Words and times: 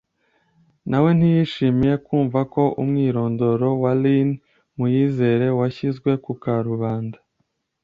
nawe 0.89 1.09
ntiyishimiye 1.17 1.95
kumva 2.05 2.39
ko 2.53 2.63
umwirondoro 2.81 3.67
wa 3.83 3.93
Lin 4.01 4.29
Muyizere 4.77 5.47
washyizwe 5.59 6.11
ku 6.23 6.31
karubanda 6.43 7.17